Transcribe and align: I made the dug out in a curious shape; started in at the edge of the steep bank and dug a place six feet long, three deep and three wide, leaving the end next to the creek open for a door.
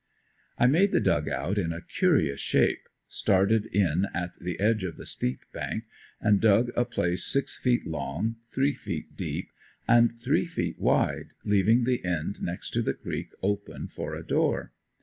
I 0.57 0.65
made 0.65 0.93
the 0.93 0.99
dug 0.99 1.29
out 1.29 1.59
in 1.59 1.71
a 1.71 1.79
curious 1.83 2.39
shape; 2.41 2.89
started 3.07 3.67
in 3.67 4.07
at 4.15 4.33
the 4.39 4.59
edge 4.59 4.83
of 4.83 4.97
the 4.97 5.05
steep 5.05 5.41
bank 5.53 5.83
and 6.19 6.41
dug 6.41 6.71
a 6.75 6.85
place 6.85 7.23
six 7.23 7.55
feet 7.59 7.85
long, 7.85 8.37
three 8.51 8.75
deep 9.13 9.51
and 9.87 10.19
three 10.19 10.73
wide, 10.79 11.35
leaving 11.45 11.83
the 11.83 12.03
end 12.03 12.41
next 12.41 12.71
to 12.71 12.81
the 12.81 12.95
creek 12.95 13.29
open 13.43 13.89
for 13.89 14.15
a 14.15 14.23
door. 14.25 14.71